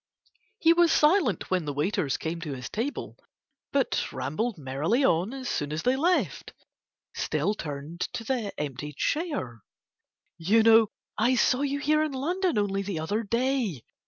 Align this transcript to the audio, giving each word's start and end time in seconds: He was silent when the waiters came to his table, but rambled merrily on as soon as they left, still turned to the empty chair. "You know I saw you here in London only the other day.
He 0.57 0.73
was 0.73 0.91
silent 0.91 1.51
when 1.51 1.65
the 1.65 1.73
waiters 1.75 2.17
came 2.17 2.41
to 2.41 2.55
his 2.55 2.71
table, 2.71 3.17
but 3.71 4.03
rambled 4.11 4.57
merrily 4.57 5.03
on 5.05 5.31
as 5.31 5.47
soon 5.47 5.71
as 5.71 5.83
they 5.83 5.95
left, 5.95 6.53
still 7.13 7.53
turned 7.53 8.01
to 8.13 8.23
the 8.23 8.51
empty 8.59 8.95
chair. 8.97 9.61
"You 10.39 10.63
know 10.63 10.87
I 11.19 11.35
saw 11.35 11.61
you 11.61 11.77
here 11.77 12.01
in 12.01 12.13
London 12.13 12.57
only 12.57 12.81
the 12.81 12.97
other 12.99 13.21
day. 13.21 13.83